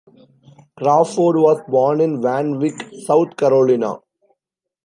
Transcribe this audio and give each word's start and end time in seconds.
Crawford 0.77 1.35
was 1.35 1.61
born 1.67 2.01
in 2.01 2.23
Van 2.23 2.57
Wyck, 2.57 2.73
South 3.05 3.37
Carolina. 3.37 3.99